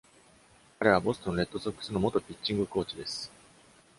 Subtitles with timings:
[0.79, 3.31] 彼はボストン・レッドソックスの元ピッチングコーチです。